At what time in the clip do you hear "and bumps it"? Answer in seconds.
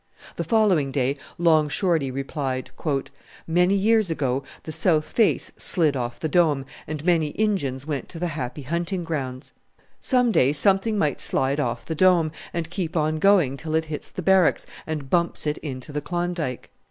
14.87-15.59